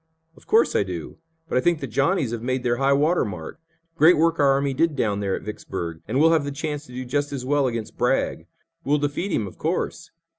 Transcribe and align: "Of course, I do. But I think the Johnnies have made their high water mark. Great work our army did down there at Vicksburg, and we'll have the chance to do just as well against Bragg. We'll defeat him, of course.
"Of 0.35 0.47
course, 0.47 0.75
I 0.75 0.81
do. 0.81 1.19
But 1.47 1.59
I 1.59 1.61
think 1.61 1.79
the 1.79 1.85
Johnnies 1.85 2.31
have 2.31 2.41
made 2.41 2.63
their 2.63 2.77
high 2.77 2.91
water 2.91 3.23
mark. 3.23 3.59
Great 3.95 4.17
work 4.17 4.39
our 4.39 4.49
army 4.53 4.73
did 4.73 4.95
down 4.95 5.19
there 5.19 5.35
at 5.35 5.43
Vicksburg, 5.43 6.01
and 6.07 6.19
we'll 6.19 6.31
have 6.33 6.43
the 6.43 6.51
chance 6.51 6.87
to 6.87 6.91
do 6.91 7.05
just 7.05 7.31
as 7.31 7.45
well 7.45 7.67
against 7.67 7.99
Bragg. 7.99 8.47
We'll 8.83 8.97
defeat 8.97 9.31
him, 9.31 9.45
of 9.45 9.59
course. 9.59 10.09